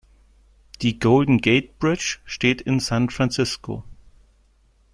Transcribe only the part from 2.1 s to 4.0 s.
steht in San Francisco.